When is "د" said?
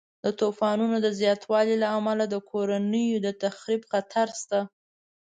0.23-0.25, 1.05-1.07, 2.29-2.35, 3.25-3.29